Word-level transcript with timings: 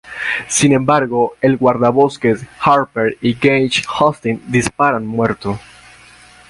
Sin 0.47 0.71
embargo, 0.73 1.33
el 1.41 1.57
guardabosques 1.57 2.43
Harper 2.59 3.19
y 3.21 3.35
Gage 3.35 3.83
Austin 3.99 4.41
disparan 4.47 5.05
muerto. 5.05 5.59